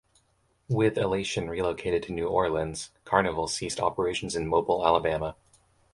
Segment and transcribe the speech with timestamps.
[0.67, 5.35] With "Elation" relocated to New Orleans, Carnival ceased operations in Mobile, Alabama.